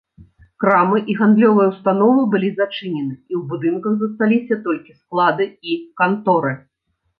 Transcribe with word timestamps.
Крамы 0.61 1.01
і 1.13 1.15
гандлёвыя 1.19 1.67
ўстановы 1.73 2.21
былі 2.33 2.49
зачынены 2.63 3.13
і 3.31 3.33
ў 3.39 3.41
будынках 3.53 3.93
засталіся 4.01 4.61
толькі 4.67 4.97
склады 5.01 5.45
і 5.71 5.79
канторы. 6.05 6.53